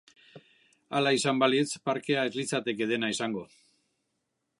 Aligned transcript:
Hala 0.99 1.11
izan 1.17 1.41
balitz, 1.43 1.67
parkea 1.89 2.23
ez 2.29 2.33
litzateke 2.39 2.89
dena 2.93 3.11
izango. 3.17 3.45